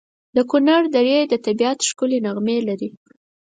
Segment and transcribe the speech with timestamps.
[0.35, 2.89] د کنړ درې د طبیعت ښکلي نغمې لري.